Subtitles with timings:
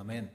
[0.00, 0.30] Amen.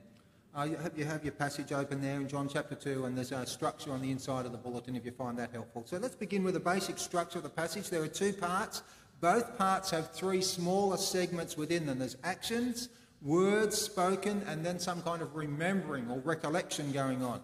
[0.55, 3.31] Uh, you, have, you have your passage open there in John chapter 2, and there's
[3.31, 5.81] a structure on the inside of the bulletin if you find that helpful.
[5.87, 7.89] So let's begin with the basic structure of the passage.
[7.89, 8.83] There are two parts.
[9.21, 11.97] Both parts have three smaller segments within them.
[11.97, 12.89] There's actions,
[13.23, 17.41] words spoken, and then some kind of remembering or recollection going on.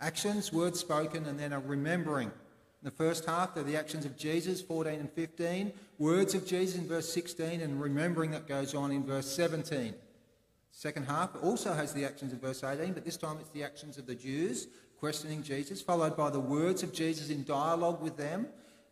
[0.00, 2.28] Actions, words spoken, and then a remembering.
[2.28, 6.80] In the first half, they're the actions of Jesus, 14 and 15, words of Jesus
[6.80, 9.94] in verse 16, and remembering that goes on in verse 17.
[10.72, 13.98] Second half also has the actions of verse 18, but this time it's the actions
[13.98, 18.46] of the Jews questioning Jesus, followed by the words of Jesus in dialogue with them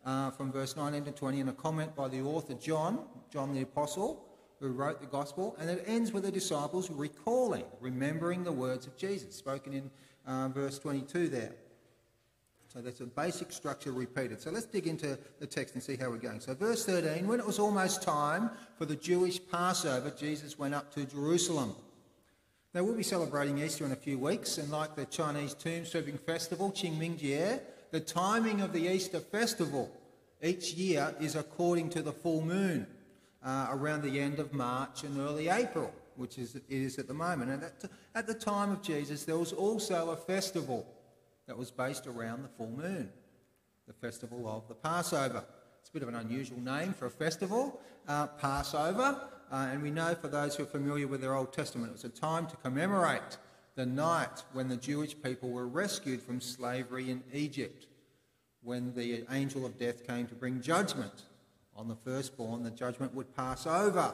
[0.05, 3.61] uh, from verse 19 to 20, and a comment by the author John, John the
[3.61, 4.25] Apostle,
[4.59, 8.97] who wrote the Gospel, and it ends with the disciples recalling, remembering the words of
[8.97, 9.91] Jesus, spoken in
[10.27, 11.53] uh, verse 22 there.
[12.71, 14.39] So that's a basic structure repeated.
[14.39, 16.39] So let's dig into the text and see how we're going.
[16.39, 20.93] So, verse 13 when it was almost time for the Jewish Passover, Jesus went up
[20.93, 21.75] to Jerusalem.
[22.75, 26.19] Now, we'll be celebrating Easter in a few weeks, and like the Chinese tomb sweeping
[26.19, 27.59] festival, Qingming Jie,
[27.89, 29.91] the timing of the Easter festival
[30.43, 32.85] each year is according to the full moon
[33.43, 37.13] uh, around the end of March and early April, which is, it is at the
[37.15, 37.49] moment.
[37.49, 40.85] And at, at the time of Jesus, there was also a festival
[41.49, 43.09] that was based around the full moon,
[43.87, 45.43] the festival of the Passover.
[45.79, 49.19] It's a bit of an unusual name for a festival, uh, Passover,
[49.51, 52.03] uh, and we know for those who are familiar with their Old Testament, it was
[52.03, 53.39] a time to commemorate
[53.73, 57.87] the night when the Jewish people were rescued from slavery in Egypt,
[58.61, 61.23] when the angel of death came to bring judgment
[61.75, 64.13] on the firstborn, the judgment would pass over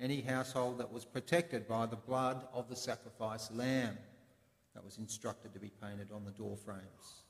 [0.00, 3.98] any household that was protected by the blood of the sacrificed lamb
[4.74, 7.24] that was instructed to be painted on the door frames.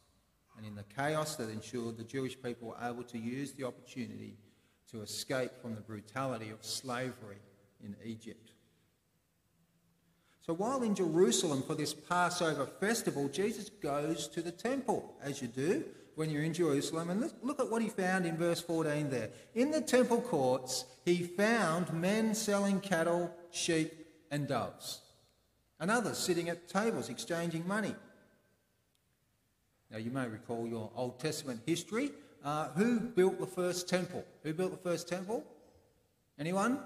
[0.57, 4.37] And in the chaos that ensued, the Jewish people were able to use the opportunity
[4.91, 7.39] to escape from the brutality of slavery
[7.83, 8.53] in Egypt.
[10.41, 15.49] So while in Jerusalem for this Passover festival, Jesus goes to the temple, as you
[15.49, 15.85] do
[16.17, 17.11] when you're in Jerusalem.
[17.11, 19.31] And look at what he found in verse 14 there.
[19.55, 23.93] In the temple courts, he found men selling cattle, sheep,
[24.31, 25.01] and doves
[25.81, 27.95] and others sitting at tables exchanging money.
[29.91, 32.13] Now, you may recall your Old Testament history.
[32.45, 34.25] Uh, who built the first temple?
[34.45, 35.45] Who built the first temple?
[36.39, 36.79] Anyone?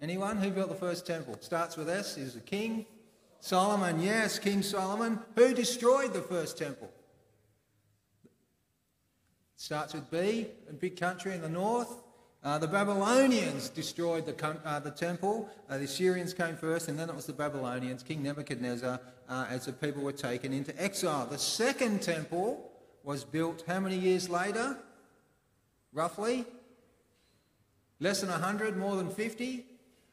[0.00, 0.36] Anyone?
[0.36, 1.36] Who built the first temple?
[1.40, 2.16] Starts with S.
[2.16, 2.86] Is a king?
[3.40, 5.18] Solomon, yes, King Solomon.
[5.34, 6.90] Who destroyed the first temple?
[9.56, 12.02] Starts with B, a big country in the north.
[12.46, 15.50] Uh, the Babylonians destroyed the, uh, the temple.
[15.68, 19.66] Uh, the Assyrians came first, and then it was the Babylonians, King Nebuchadnezzar, uh, as
[19.66, 21.26] the people were taken into exile.
[21.26, 22.70] The second temple
[23.02, 24.78] was built how many years later?
[25.92, 26.44] Roughly?
[27.98, 29.66] Less than 100, more than 50?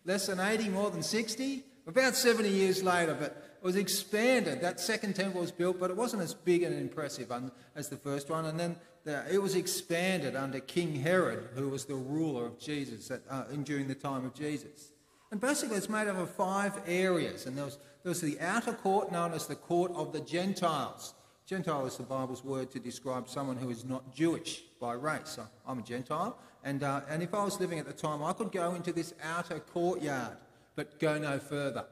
[0.04, 1.64] Less than 80, more than 60?
[1.86, 4.60] About 70 years later, but it was expanded.
[4.60, 7.32] That second temple was built, but it wasn't as big and impressive
[7.76, 8.46] as the first one.
[8.46, 13.22] And then it was expanded under King Herod, who was the ruler of Jesus at,
[13.30, 14.92] uh, during the time of Jesus.
[15.32, 17.46] And basically, it's made up of five areas.
[17.46, 21.16] And there was, there was the outer court, known as the court of the Gentiles.
[21.46, 25.38] Gentile is the Bible's word to describe someone who is not Jewish by race.
[25.68, 26.38] I'm a Gentile.
[26.64, 29.14] And, uh, and if I was living at the time, I could go into this
[29.22, 30.38] outer courtyard,
[30.76, 31.86] but go no further.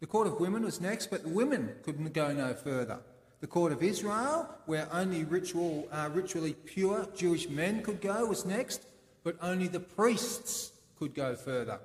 [0.00, 2.98] The court of women was next, but the women couldn't go no further
[3.40, 8.46] the court of Israel, where only ritual, uh, ritually pure Jewish men could go, was
[8.46, 8.86] next,
[9.24, 11.78] but only the priests could go further.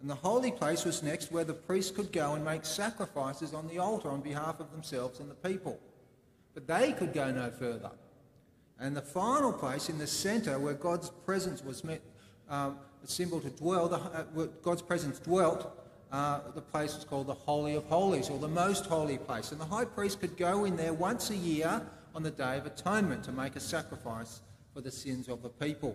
[0.00, 3.66] And the holy place was next, where the priests could go and make sacrifices on
[3.68, 5.80] the altar on behalf of themselves and the people.
[6.54, 7.90] But they could go no further.
[8.78, 12.02] And the final place in the centre, where God's presence was met,
[12.48, 15.72] um, a symbol to dwell, the, uh, God's presence dwelt,
[16.16, 19.52] uh, the place was called the Holy of Holies, or the Most Holy Place.
[19.52, 21.82] And the high priest could go in there once a year
[22.14, 24.40] on the Day of Atonement to make a sacrifice
[24.72, 25.94] for the sins of the people.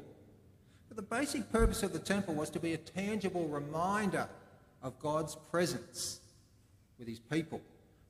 [0.88, 4.28] But the basic purpose of the temple was to be a tangible reminder
[4.84, 6.20] of God's presence
[7.00, 7.60] with his people.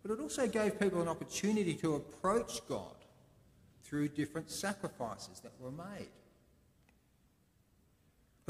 [0.01, 2.95] But it also gave people an opportunity to approach God
[3.83, 6.09] through different sacrifices that were made.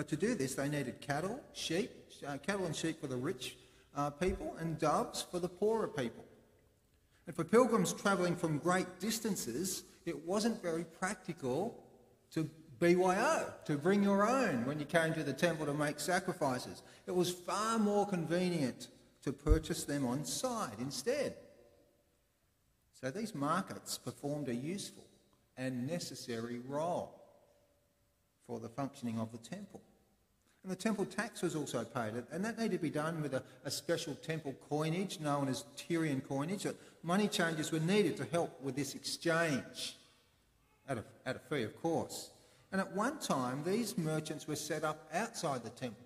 [0.01, 1.91] But to do this, they needed cattle, sheep,
[2.27, 3.55] uh, cattle and sheep for the rich
[3.95, 6.25] uh, people, and doves for the poorer people.
[7.27, 11.83] And for pilgrims travelling from great distances, it wasn't very practical
[12.33, 12.49] to
[12.79, 16.81] BYO, to bring your own when you came to the temple to make sacrifices.
[17.05, 18.87] It was far more convenient
[19.21, 21.35] to purchase them on site instead.
[22.99, 25.05] So these markets performed a useful
[25.57, 27.21] and necessary role
[28.47, 29.81] for the functioning of the temple.
[30.63, 33.41] And the temple tax was also paid, and that needed to be done with a,
[33.65, 36.63] a special temple coinage known as Tyrian coinage.
[36.63, 39.97] That money changers were needed to help with this exchange,
[40.87, 42.29] at a, at a fee, of course.
[42.71, 46.05] And at one time, these merchants were set up outside the temple.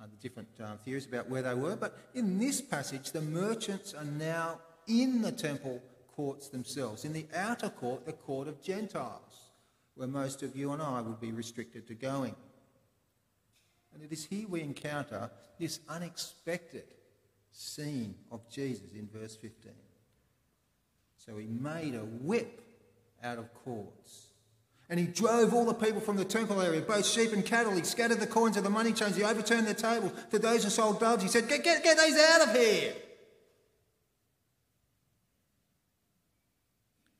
[0.00, 3.94] Uh, the different uh, theories about where they were, but in this passage, the merchants
[3.94, 5.82] are now in the temple
[6.14, 9.50] courts themselves, in the outer court, the court of Gentiles,
[9.94, 12.34] where most of you and I would be restricted to going.
[13.98, 15.28] And it is here we encounter
[15.58, 16.84] this unexpected
[17.50, 19.72] scene of Jesus in verse 15.
[21.16, 22.62] So he made a whip
[23.24, 24.28] out of cords.
[24.88, 27.72] And he drove all the people from the temple area, both sheep and cattle.
[27.72, 29.16] He scattered the coins of the money changers.
[29.16, 30.12] He overturned their tables.
[30.30, 32.94] To those who sold doves, he said, Get, get, get these out of here.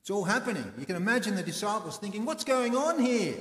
[0.01, 0.73] It's all happening.
[0.79, 3.35] You can imagine the disciples thinking, What's going on here?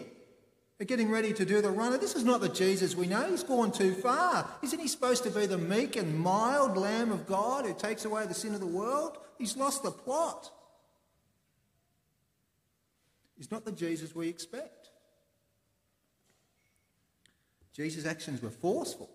[0.77, 1.97] They're getting ready to do the runner.
[1.97, 3.27] This is not the Jesus we know.
[3.27, 4.47] He's gone too far.
[4.61, 8.27] Isn't he supposed to be the meek and mild Lamb of God who takes away
[8.27, 9.17] the sin of the world?
[9.39, 10.51] He's lost the plot.
[13.37, 14.89] He's not the Jesus we expect.
[17.73, 19.09] Jesus' actions were forceful.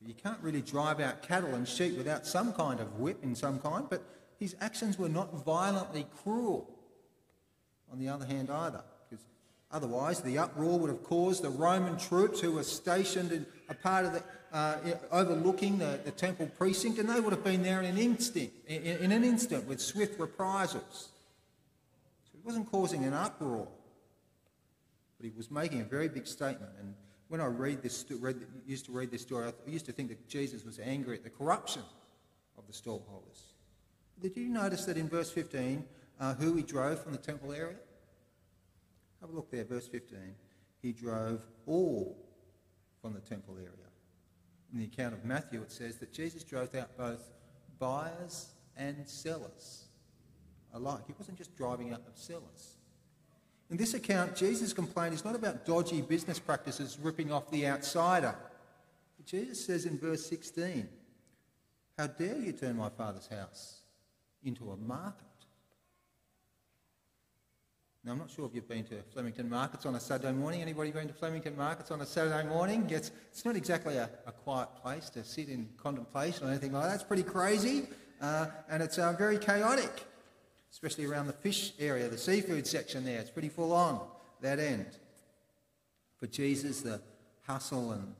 [0.00, 3.34] But you can't really drive out cattle and sheep without some kind of whip in
[3.34, 4.02] some kind, but
[4.38, 6.76] his actions were not violently cruel
[7.92, 8.82] on the other hand either.
[9.72, 14.04] Otherwise, the uproar would have caused the Roman troops who were stationed in a part
[14.04, 14.22] of the,
[14.52, 14.78] uh,
[15.12, 18.82] overlooking the, the, temple precinct, and they would have been there in an instant, in,
[18.82, 21.10] in an instant with swift reprisals.
[22.24, 23.68] So he wasn't causing an uproar,
[25.18, 26.72] but he was making a very big statement.
[26.80, 26.94] And
[27.28, 30.28] when I read this, read, used to read this story, I used to think that
[30.28, 31.82] Jesus was angry at the corruption
[32.58, 33.52] of the stallholders.
[34.20, 35.84] Did you notice that in verse 15,
[36.18, 37.76] uh, who he drove from the temple area?
[39.20, 40.18] Have a look there, verse 15.
[40.82, 42.16] He drove all
[43.02, 43.70] from the temple area.
[44.72, 47.30] In the account of Matthew, it says that Jesus drove out both
[47.78, 49.84] buyers and sellers
[50.72, 51.02] alike.
[51.06, 52.76] He wasn't just driving out the sellers.
[53.70, 58.34] In this account, Jesus' complaint is not about dodgy business practices ripping off the outsider.
[59.24, 60.88] Jesus says in verse 16,
[61.96, 63.82] How dare you turn my father's house
[64.42, 65.26] into a market?
[68.02, 70.62] Now, I'm not sure if you've been to Flemington Markets on a Saturday morning.
[70.62, 72.88] Anybody been to Flemington Markets on a Saturday morning?
[72.88, 76.84] It's, it's not exactly a, a quiet place to sit in contemplation or anything like
[76.84, 76.94] that.
[76.94, 77.88] It's pretty crazy
[78.22, 80.06] uh, and it's uh, very chaotic,
[80.72, 83.20] especially around the fish area, the seafood section there.
[83.20, 84.00] It's pretty full on,
[84.40, 84.86] that end.
[86.16, 87.02] For Jesus, the
[87.46, 88.14] hustle and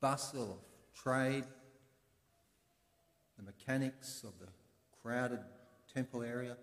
[0.00, 1.44] bustle of trade,
[3.36, 4.52] the mechanics of the
[5.02, 5.40] crowded
[5.92, 6.56] temple area,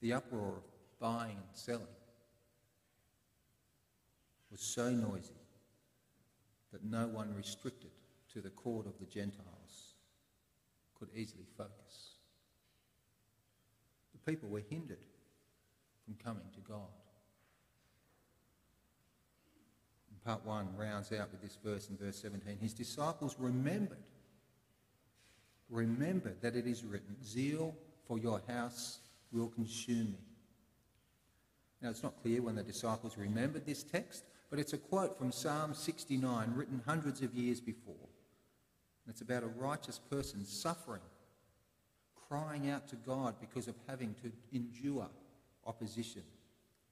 [0.00, 1.86] the uproar of buying and selling
[4.50, 5.34] was so noisy
[6.72, 7.90] that no one restricted
[8.32, 9.94] to the court of the Gentiles
[10.98, 12.14] could easily focus.
[14.12, 15.04] The people were hindered
[16.04, 16.78] from coming to God.
[20.10, 22.58] And part 1 rounds out with this verse in verse 17.
[22.60, 23.98] His disciples remembered,
[25.68, 27.74] remembered that it is written, Zeal
[28.06, 28.98] for your house
[29.32, 30.18] will consume me.
[31.82, 35.32] Now, it's not clear when the disciples remembered this text, but it's a quote from
[35.32, 37.94] Psalm 69, written hundreds of years before.
[39.04, 41.00] And it's about a righteous person suffering,
[42.28, 45.08] crying out to God because of having to endure
[45.66, 46.22] opposition.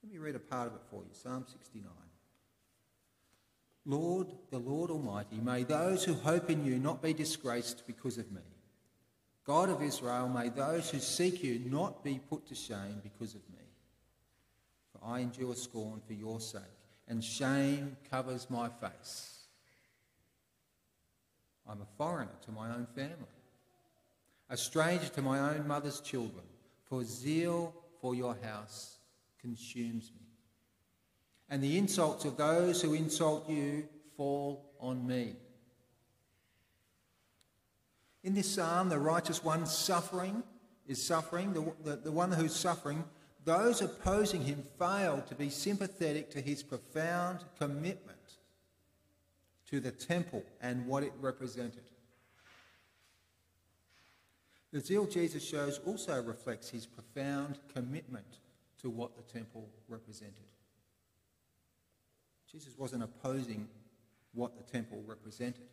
[0.02, 1.90] Let me read a part of it for you Psalm 69.
[3.84, 8.30] Lord, the Lord Almighty, may those who hope in you not be disgraced because of
[8.30, 8.42] me.
[9.48, 13.40] God of Israel, may those who seek you not be put to shame because of
[13.50, 13.64] me.
[14.92, 16.60] For I endure scorn for your sake,
[17.08, 19.44] and shame covers my face.
[21.66, 23.14] I'm a foreigner to my own family,
[24.50, 26.44] a stranger to my own mother's children,
[26.84, 28.98] for zeal for your house
[29.40, 30.26] consumes me.
[31.48, 35.36] And the insults of those who insult you fall on me.
[38.24, 40.42] In this psalm, the righteous one suffering
[40.86, 43.04] is suffering, the, the, the one who's suffering.
[43.44, 48.18] Those opposing him fail to be sympathetic to his profound commitment
[49.70, 51.84] to the temple and what it represented.
[54.72, 58.26] The zeal Jesus shows also reflects his profound commitment
[58.82, 60.34] to what the temple represented.
[62.50, 63.68] Jesus wasn't opposing
[64.32, 65.68] what the temple represented.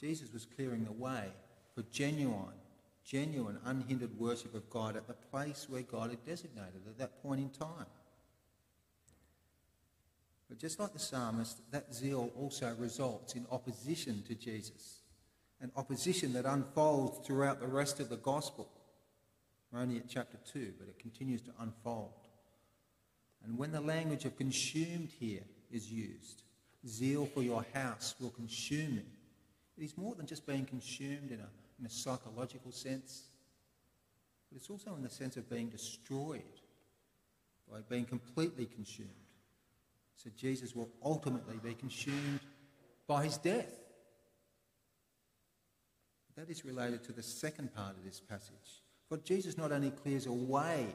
[0.00, 1.24] Jesus was clearing the way
[1.74, 2.56] for genuine,
[3.04, 7.40] genuine, unhindered worship of God at the place where God had designated at that point
[7.40, 7.86] in time.
[10.48, 15.00] But just like the psalmist, that zeal also results in opposition to Jesus,
[15.60, 18.68] an opposition that unfolds throughout the rest of the gospel.
[19.70, 22.14] We're only at chapter 2, but it continues to unfold.
[23.44, 26.42] And when the language of consumed here is used,
[26.86, 29.04] zeal for your house will consume me.
[29.80, 33.22] It is more than just being consumed in a, in a psychological sense,
[34.50, 36.42] but it's also in the sense of being destroyed
[37.72, 39.08] by being completely consumed.
[40.16, 42.40] So Jesus will ultimately be consumed
[43.06, 43.72] by his death.
[46.36, 48.82] That is related to the second part of this passage.
[49.08, 50.88] For Jesus not only clears away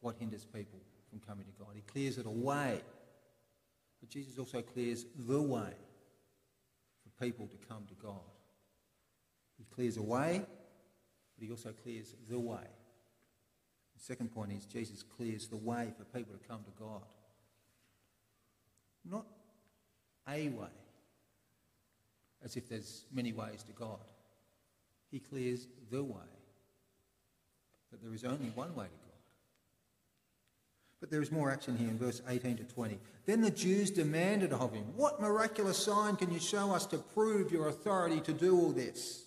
[0.00, 2.80] what hinders people from coming to God, he clears it away.
[4.00, 5.70] But Jesus also clears the way
[7.20, 8.20] people to come to God.
[9.58, 10.42] He clears a way,
[11.36, 12.66] but he also clears the way.
[13.96, 17.02] The second point is Jesus clears the way for people to come to God.
[19.04, 19.26] Not
[20.28, 20.66] a way,
[22.42, 23.98] as if there's many ways to God.
[25.10, 26.30] He clears the way,
[27.90, 29.13] that there is only one way to God.
[31.04, 32.98] But there is more action here in verse 18 to 20.
[33.26, 37.52] Then the Jews demanded of him, What miraculous sign can you show us to prove
[37.52, 39.26] your authority to do all this?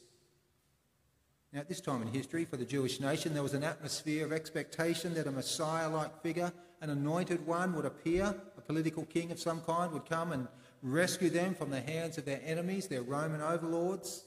[1.53, 4.31] Now, at this time in history, for the Jewish nation, there was an atmosphere of
[4.31, 9.38] expectation that a Messiah like figure, an anointed one, would appear, a political king of
[9.38, 10.48] some kind would come and
[10.81, 14.24] rescue them from the hands of their enemies, their Roman overlords.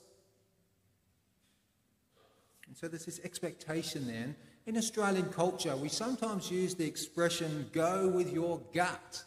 [2.69, 4.37] And so there's this expectation then.
[4.67, 9.25] In Australian culture, we sometimes use the expression, go with your gut.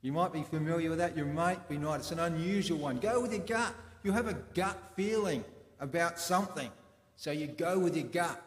[0.00, 2.00] You might be familiar with that, you might be not.
[2.00, 2.98] It's an unusual one.
[2.98, 3.74] Go with your gut.
[4.02, 5.44] You have a gut feeling
[5.78, 6.70] about something.
[7.16, 8.42] So you go with your gut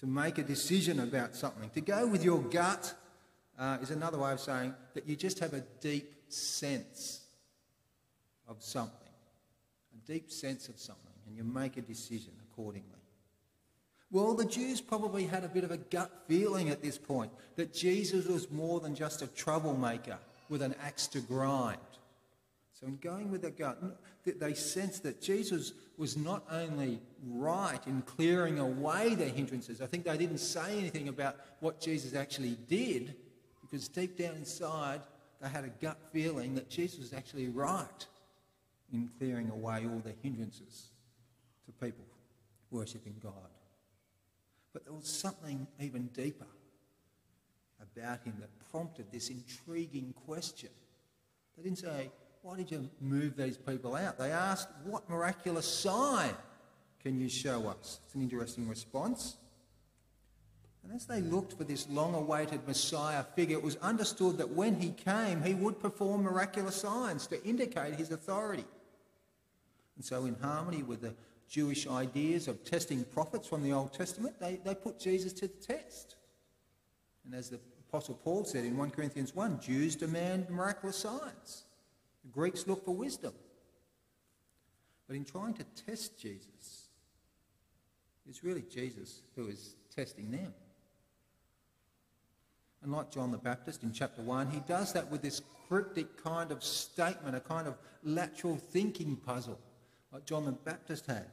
[0.00, 1.70] to make a decision about something.
[1.70, 2.94] To go with your gut
[3.58, 7.20] uh, is another way of saying that you just have a deep sense
[8.48, 9.12] of something,
[9.94, 13.01] a deep sense of something, and you make a decision accordingly.
[14.12, 17.72] Well, the Jews probably had a bit of a gut feeling at this point that
[17.72, 20.18] Jesus was more than just a troublemaker
[20.50, 21.78] with an axe to grind.
[22.74, 23.80] So, in going with the gut,
[24.24, 30.04] they sensed that Jesus was not only right in clearing away their hindrances, I think
[30.04, 33.14] they didn't say anything about what Jesus actually did,
[33.62, 35.00] because deep down inside,
[35.40, 38.06] they had a gut feeling that Jesus was actually right
[38.92, 40.88] in clearing away all the hindrances
[41.64, 42.04] to people
[42.70, 43.51] worshipping God.
[44.72, 46.46] But there was something even deeper
[47.80, 50.70] about him that prompted this intriguing question.
[51.56, 52.10] They didn't say,
[52.42, 54.18] why did you move these people out?
[54.18, 56.34] They asked, What miraculous sign
[57.00, 58.00] can you show us?
[58.04, 59.36] It's an interesting response.
[60.82, 64.80] And as they looked for this long awaited Messiah figure, it was understood that when
[64.80, 68.64] he came, he would perform miraculous signs to indicate his authority.
[69.94, 71.14] And so, in harmony with the
[71.52, 75.48] Jewish ideas of testing prophets from the Old Testament, they, they put Jesus to the
[75.48, 76.16] test.
[77.26, 81.64] And as the Apostle Paul said in 1 Corinthians 1, Jews demand miraculous signs.
[82.24, 83.34] The Greeks look for wisdom.
[85.06, 86.88] But in trying to test Jesus,
[88.26, 90.54] it's really Jesus who is testing them.
[92.82, 96.50] And like John the Baptist in chapter 1, he does that with this cryptic kind
[96.50, 99.60] of statement, a kind of lateral thinking puzzle,
[100.10, 101.26] like John the Baptist had.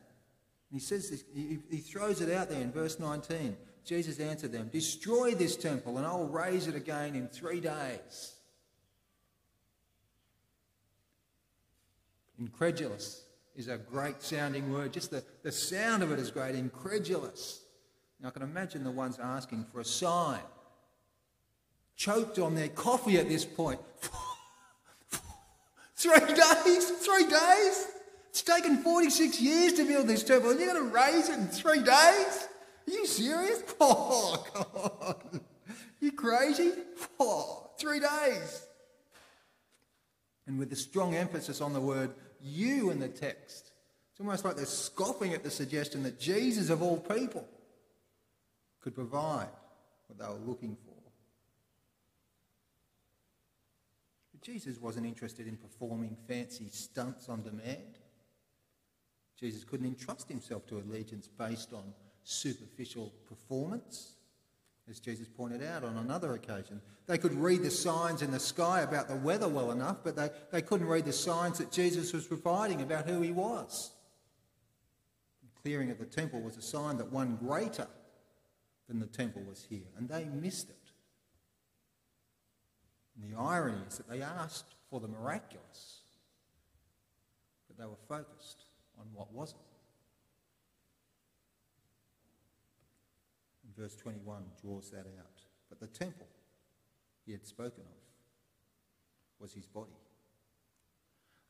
[0.72, 3.58] And he says this, he, he throws it out there in verse 19.
[3.86, 8.36] Jesus answered them, Destroy this temple, and I will raise it again in three days.
[12.40, 13.24] Incredulous
[13.56, 14.94] is a great sounding word.
[14.94, 16.56] Just the, the sound of it is great.
[16.56, 17.62] Incredulous.
[18.22, 20.40] Now, I can imagine the ones asking for a sign,
[21.96, 23.80] choked on their coffee at this point.
[25.96, 26.92] three days?
[26.92, 27.88] Three days?
[28.40, 31.48] It's taken 46 years to build this temple, and you're going to raise it in
[31.48, 32.48] three days?
[32.88, 33.62] Are you serious?
[33.82, 35.42] Oh, God.
[36.00, 36.72] You crazy?
[37.20, 38.66] Oh, three days.
[40.48, 43.72] And with a strong emphasis on the word you in the text.
[44.12, 47.46] It's almost like they're scoffing at the suggestion that Jesus, of all people,
[48.80, 49.50] could provide
[50.08, 50.96] what they were looking for.
[54.32, 57.98] But Jesus wasn't interested in performing fancy stunts on demand.
[59.40, 61.84] Jesus couldn't entrust himself to allegiance based on
[62.24, 64.16] superficial performance
[64.90, 66.82] as Jesus pointed out on another occasion.
[67.06, 70.30] They could read the signs in the sky about the weather well enough, but they,
[70.52, 73.92] they couldn't read the signs that Jesus was providing about who he was.
[75.44, 77.88] The clearing of the temple was a sign that one greater
[78.88, 80.76] than the temple was here, and they missed it.
[83.16, 86.00] And the irony is that they asked for the miraculous,
[87.68, 88.69] but they were focused
[89.00, 89.62] on what wasn't.
[93.64, 95.42] And verse 21 draws that out.
[95.70, 96.28] But the temple
[97.26, 98.00] he had spoken of
[99.40, 99.92] was his body.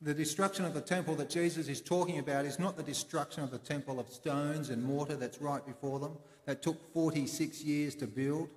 [0.01, 3.51] The destruction of the temple that Jesus is talking about is not the destruction of
[3.51, 8.07] the temple of stones and mortar that's right before them, that took 46 years to
[8.07, 8.49] build.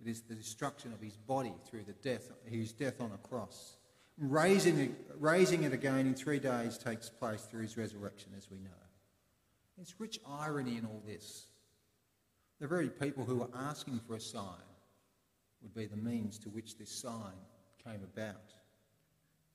[0.00, 3.77] It is the destruction of his body through the death, his death on a cross.
[4.18, 8.58] Raising it, raising it again in three days takes place through his resurrection, as we
[8.58, 8.70] know.
[9.76, 11.46] There's rich irony in all this.
[12.60, 14.44] The very people who were asking for a sign
[15.62, 17.34] would be the means to which this sign
[17.84, 18.52] came about.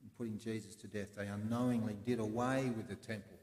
[0.01, 3.38] In putting Jesus to death, they unknowingly did away with the temple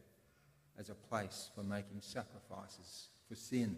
[0.79, 3.77] as a place for making sacrifices for sin.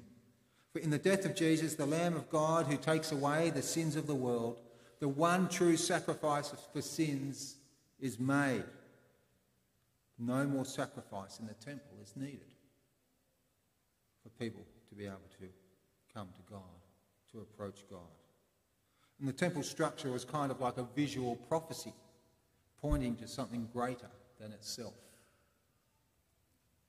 [0.72, 3.96] For in the death of Jesus, the Lamb of God who takes away the sins
[3.96, 4.60] of the world,
[5.02, 7.56] the one true sacrifice for sins
[7.98, 8.62] is made.
[10.16, 12.54] No more sacrifice in the temple is needed
[14.22, 15.48] for people to be able to
[16.14, 16.62] come to God,
[17.32, 17.98] to approach God.
[19.18, 21.94] And the temple structure was kind of like a visual prophecy,
[22.80, 24.94] pointing to something greater than itself.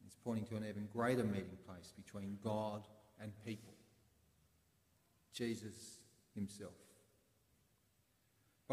[0.06, 2.84] It's pointing to an even greater meeting place between God
[3.20, 3.74] and people.
[5.34, 5.98] Jesus
[6.36, 6.83] himself.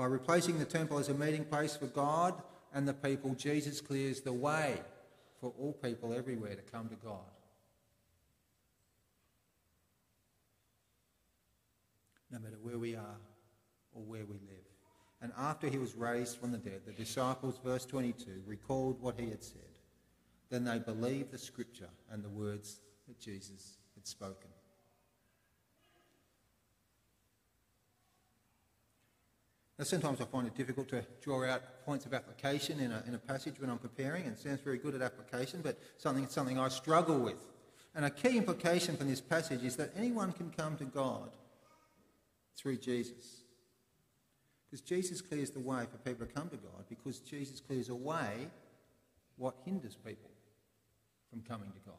[0.01, 2.33] By replacing the temple as a meeting place for God
[2.73, 4.81] and the people, Jesus clears the way
[5.43, 7.19] for all people everywhere to come to God.
[12.31, 13.19] No matter where we are
[13.93, 14.65] or where we live.
[15.21, 19.29] And after he was raised from the dead, the disciples, verse 22, recalled what he
[19.29, 19.61] had said.
[20.49, 24.49] Then they believed the scripture and the words that Jesus had spoken.
[29.81, 33.15] Now, sometimes I find it difficult to draw out points of application in a, in
[33.15, 36.59] a passage when I'm preparing, and it sounds very good at application, but something, something
[36.59, 37.47] I struggle with.
[37.95, 41.31] And a key implication from this passage is that anyone can come to God
[42.59, 43.45] through Jesus.
[44.67, 48.51] Because Jesus clears the way for people to come to God, because Jesus clears away
[49.39, 50.31] what hinders people
[51.31, 51.95] from coming to God.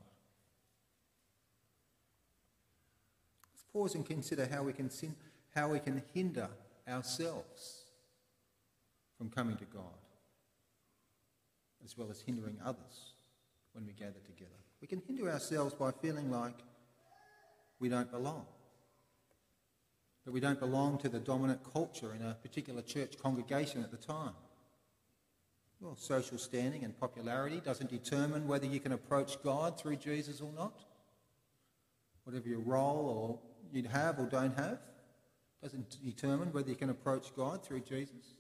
[3.52, 5.16] Let's pause and consider how we can, sin,
[5.56, 6.50] how we can hinder
[6.88, 7.86] ourselves
[9.18, 9.84] from coming to God,
[11.84, 13.14] as well as hindering others
[13.74, 14.52] when we gather together.
[14.82, 16.56] We can hinder ourselves by feeling like
[17.80, 18.46] we don't belong,
[20.26, 23.98] that we don't belong to the dominant culture in a particular church congregation at the
[23.98, 24.34] time.
[25.80, 30.52] Well, social standing and popularity doesn't determine whether you can approach God through Jesus or
[30.56, 30.84] not.
[32.24, 33.40] Whatever your role or
[33.74, 34.80] you'd have or don't have
[35.62, 38.34] doesn't determine whether you can approach God through Jesus.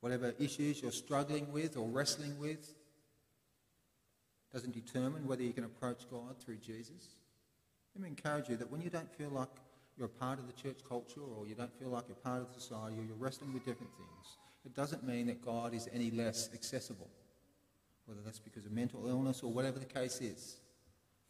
[0.00, 2.74] Whatever issues you're struggling with or wrestling with
[4.52, 7.16] doesn't determine whether you can approach God through Jesus.
[7.94, 9.48] Let me encourage you that when you don't feel like
[9.96, 12.48] you're a part of the church culture or you don't feel like you're part of
[12.54, 16.48] society or you're wrestling with different things, it doesn't mean that God is any less
[16.54, 17.08] accessible,
[18.06, 20.58] whether that's because of mental illness or whatever the case is,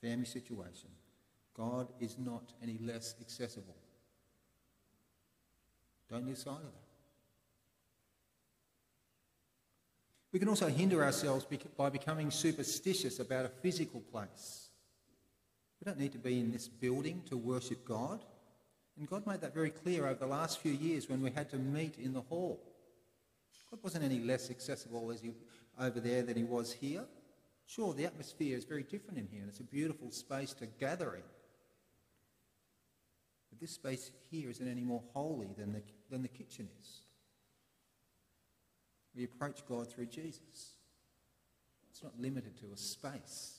[0.03, 0.91] family situation.
[1.59, 3.75] God is not any less accessible.
[6.09, 6.89] Don't lose sight of that.
[10.33, 14.69] We can also hinder ourselves by becoming superstitious about a physical place.
[15.81, 18.25] We don't need to be in this building to worship God.
[18.99, 21.57] And God made that very clear over the last few years when we had to
[21.57, 22.61] meet in the hall.
[23.71, 25.33] God wasn't any less accessible as he,
[25.81, 27.05] over there than he was here.
[27.67, 31.15] Sure, the atmosphere is very different in here, and it's a beautiful space to gather
[31.15, 31.23] in.
[33.61, 37.01] This space here isn't any more holy than the, than the kitchen is.
[39.15, 40.75] We approach God through Jesus.
[41.91, 43.55] It's not limited to a space.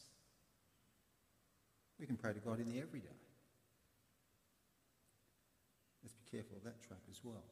[1.99, 3.07] We can pray to God in the everyday.
[6.01, 7.43] Let's be careful of that trap as well.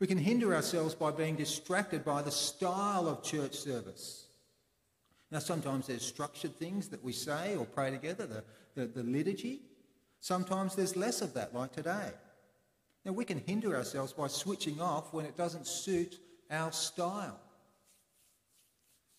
[0.00, 4.26] We can hinder ourselves by being distracted by the style of church service.
[5.30, 8.44] Now, sometimes there's structured things that we say or pray together, the,
[8.74, 9.62] the, the liturgy.
[10.24, 12.08] Sometimes there's less of that, like today.
[13.04, 16.18] Now, we can hinder ourselves by switching off when it doesn't suit
[16.50, 17.38] our style.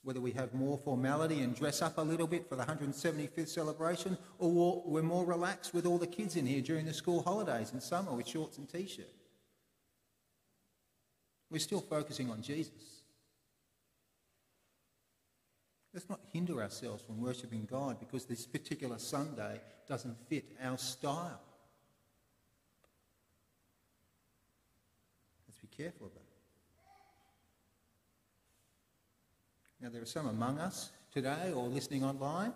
[0.02, 4.18] Whether we have more formality and dress up a little bit for the 175th celebration,
[4.40, 7.82] or we're more relaxed with all the kids in here during the school holidays in
[7.82, 9.06] summer with shorts and t shirt.
[11.52, 13.04] We're still focusing on Jesus.
[15.96, 21.40] Let's not hinder ourselves from worshipping God because this particular Sunday doesn't fit our style.
[25.48, 26.22] Let's be careful of that.
[29.80, 32.52] Now, there are some among us today or listening online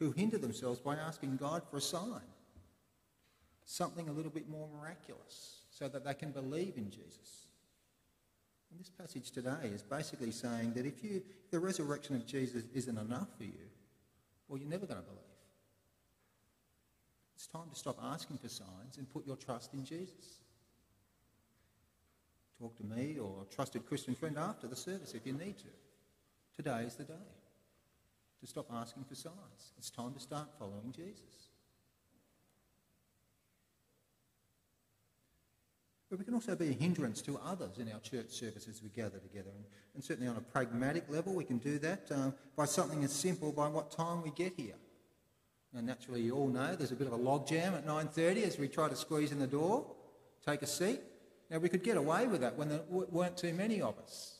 [0.00, 2.20] who hinder themselves by asking God for a sign,
[3.64, 7.45] something a little bit more miraculous, so that they can believe in Jesus.
[8.70, 12.64] And this passage today is basically saying that if, you, if the resurrection of Jesus
[12.74, 13.66] isn't enough for you,
[14.48, 15.20] well, you're never going to believe.
[17.34, 20.40] It's time to stop asking for signs and put your trust in Jesus.
[22.58, 25.64] Talk to me or a trusted Christian friend after the service if you need to.
[26.56, 27.14] Today is the day
[28.40, 29.72] to stop asking for signs.
[29.76, 31.50] It's time to start following Jesus.
[36.08, 38.90] But we can also be a hindrance to others in our church service as we
[38.90, 39.50] gather together.
[39.54, 39.64] And,
[39.94, 43.50] and certainly on a pragmatic level, we can do that uh, by something as simple
[43.50, 44.76] by what time we get here.
[45.72, 48.68] Now, naturally, you all know there's a bit of a logjam at 9.30 as we
[48.68, 49.84] try to squeeze in the door,
[50.46, 51.00] take a seat.
[51.50, 54.38] Now, we could get away with that when there weren't too many of us.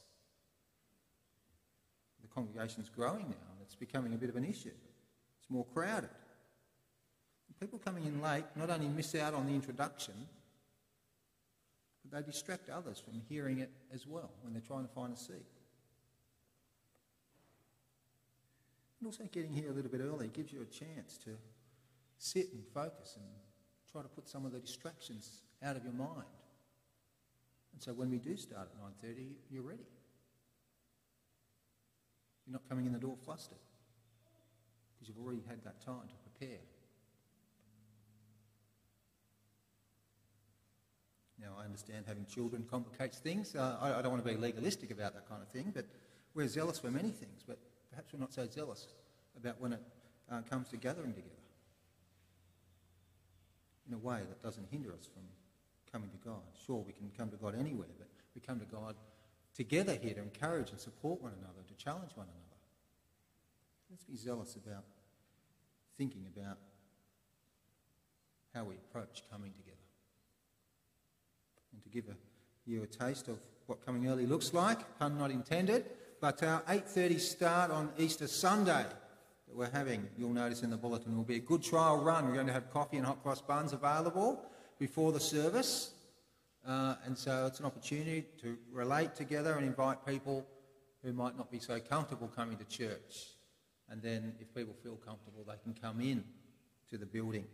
[2.22, 4.70] The congregation's growing now and it's becoming a bit of an issue.
[5.40, 6.10] It's more crowded.
[7.58, 10.12] People coming in late not only miss out on the introduction,
[12.12, 15.46] they distract others from hearing it as well when they're trying to find a seat.
[19.00, 21.30] And also getting here a little bit early gives you a chance to
[22.18, 23.24] sit and focus and
[23.90, 26.24] try to put some of the distractions out of your mind.
[27.72, 29.86] And so when we do start at 9.30, you're ready.
[32.46, 33.58] You're not coming in the door flustered
[34.94, 36.58] because you've already had that time to prepare.
[41.40, 43.54] Now, I understand having children complicates things.
[43.54, 45.84] Uh, I, I, don't want to be legalistic about that kind of thing, but
[46.34, 47.58] we're zealous for many things, but
[47.90, 48.88] perhaps we're not so zealous
[49.36, 49.82] about when it
[50.30, 51.30] uh, comes to gathering together
[53.88, 55.22] in a way that doesn't hinder us from
[55.92, 56.42] coming to God.
[56.66, 58.96] Sure, we can come to God anywhere, but we come to God
[59.54, 62.46] together here to encourage and support one another, to challenge one another.
[63.90, 64.84] Let's be zealous about
[65.96, 66.58] thinking about
[68.54, 69.76] how we approach coming together.
[71.76, 72.16] And to give a,
[72.64, 75.84] you a taste of what coming early looks like, pun not intended,
[76.22, 78.86] but our 8.30 start on Easter Sunday
[79.46, 82.26] that we're having, you'll notice in the bulletin, will be a good trial run.
[82.26, 84.42] We're going to have coffee and hot cross buns available
[84.78, 85.92] before the service.
[86.66, 90.46] Uh, and so it's an opportunity to relate together and invite people
[91.04, 93.34] who might not be so comfortable coming to church.
[93.90, 96.24] And then if people feel comfortable, they can come in
[96.88, 97.44] to the building.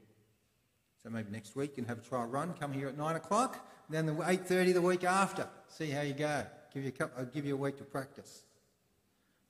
[1.02, 3.68] So maybe next week you can have a trial run, come here at 9 o'clock,
[3.90, 5.48] then the 8.30 the week after.
[5.68, 6.44] See how you go.
[6.72, 8.44] Give you a, couple, I'll give you a week to practice.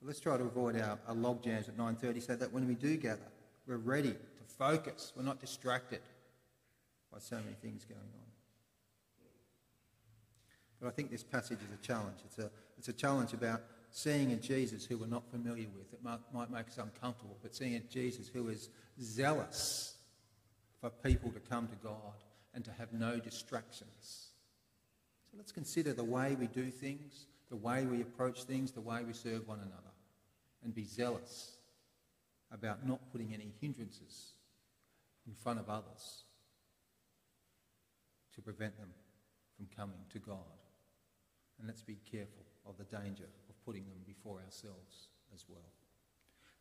[0.01, 2.73] But let's try to avoid our, our log jams at 9.30 so that when we
[2.73, 3.21] do gather,
[3.67, 5.13] we're ready to focus.
[5.15, 6.01] We're not distracted
[7.11, 8.23] by so many things going on.
[10.81, 12.17] But I think this passage is a challenge.
[12.25, 13.61] It's a, it's a challenge about
[13.91, 15.93] seeing a Jesus who we're not familiar with.
[15.93, 19.92] It might, might make us uncomfortable, but seeing a Jesus who is zealous
[20.83, 24.31] for people to come to God and to have no distractions.
[25.31, 29.01] So let's consider the way we do things, the way we approach things, the way
[29.07, 29.93] we serve one another,
[30.61, 31.51] and be zealous
[32.51, 34.33] about not putting any hindrances
[35.25, 36.23] in front of others
[38.35, 38.89] to prevent them
[39.55, 40.35] from coming to God.
[41.59, 45.71] And let's be careful of the danger of putting them before ourselves as well.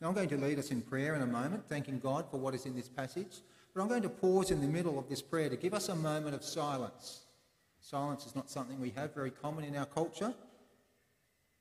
[0.01, 2.55] Now, I'm going to lead us in prayer in a moment, thanking God for what
[2.55, 3.41] is in this passage.
[3.75, 5.95] But I'm going to pause in the middle of this prayer to give us a
[5.95, 7.23] moment of silence.
[7.81, 10.35] Silence is not something we have very common in our culture,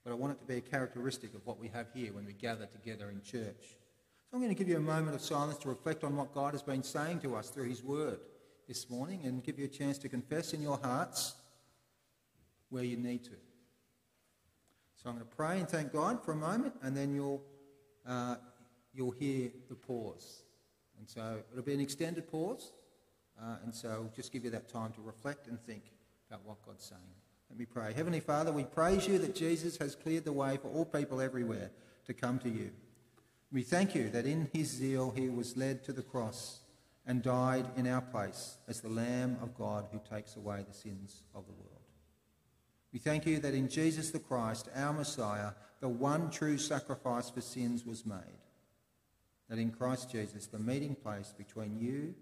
[0.04, 2.34] but I want it to be a characteristic of what we have here when we
[2.34, 3.78] gather together in church.
[4.30, 6.54] So I'm going to give you a moment of silence to reflect on what God
[6.54, 8.20] has been saying to us through his word
[8.68, 11.36] this morning and give you a chance to confess in your hearts
[12.70, 13.36] where you need to.
[14.96, 17.42] So I'm going to pray and thank God for a moment, and then you'll,
[18.08, 18.36] uh,
[18.94, 20.44] you'll hear the pause.
[21.02, 22.74] And so it'll be an extended pause,
[23.42, 25.82] uh, and so I'll just give you that time to reflect and think
[26.30, 27.02] about what God's saying.
[27.50, 27.92] Let me pray.
[27.92, 31.72] Heavenly Father, we praise you that Jesus has cleared the way for all people everywhere
[32.06, 32.70] to come to you.
[33.52, 36.60] We thank you that in his zeal he was led to the cross
[37.08, 41.24] and died in our place as the Lamb of God who takes away the sins
[41.34, 41.82] of the world.
[42.94, 47.42] We thank you that in Jesus the Christ, our Messiah, the one true sacrifice for
[47.42, 48.38] sins was made.
[49.52, 52.16] That in Christ Jesus, the meeting place between you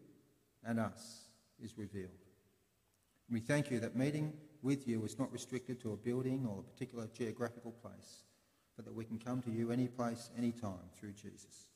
[0.65, 1.25] and us
[1.63, 2.09] is revealed.
[3.29, 6.63] We thank you that meeting with you is not restricted to a building or a
[6.63, 8.23] particular geographical place,
[8.75, 11.67] but that we can come to you any place, any time through Jesus.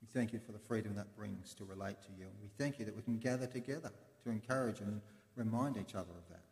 [0.00, 2.26] We thank you for the freedom that brings to relate to you.
[2.26, 3.90] And we thank you that we can gather together
[4.22, 5.00] to encourage and
[5.34, 6.44] remind each other of that.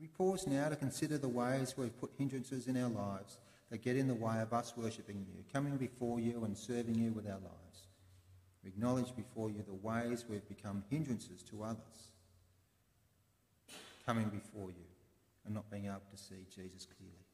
[0.00, 3.36] We pause now to consider the ways we've put hindrances in our lives
[3.70, 7.12] that get in the way of us worshipping you, coming before you and serving you
[7.12, 7.86] with our lives.
[8.64, 12.12] We acknowledge before you the ways we've become hindrances to others,
[14.06, 14.86] coming before you
[15.44, 17.27] and not being able to see Jesus clearly.